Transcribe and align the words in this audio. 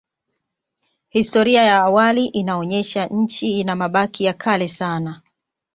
Historia 1.09 1.63
ya 1.63 1.77
awali 1.81 2.25
inaonyesha 2.25 3.07
Nchi 3.07 3.59
ina 3.59 3.75
mabaki 3.75 4.23
ya 4.23 4.33
kale 4.33 4.67
sana 4.67 5.21